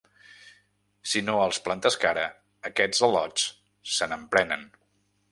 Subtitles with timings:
[1.09, 2.23] Si no els plantes cara,
[2.69, 3.45] aquests al·lots
[3.97, 4.65] se n'emprenen.